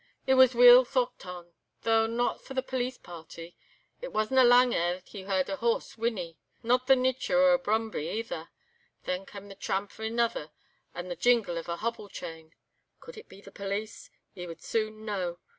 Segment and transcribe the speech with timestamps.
[0.25, 3.55] It was weel thocht on—though not for the police party.
[4.01, 6.39] It wasna lang ere he heard a horse whinnie.
[6.63, 8.49] Not the nicher o' a brumbie, either.
[9.03, 10.49] Then cam' the tramp o' anither
[10.95, 12.55] and the jingle o' a hobble chain.
[12.99, 14.09] Could it be the police?
[14.33, 15.37] He would soon know.